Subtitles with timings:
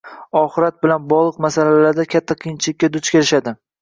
[0.39, 3.55] oxirat bilan bog‘liq masalalarda katta qiyinchilikka duch kelishadi.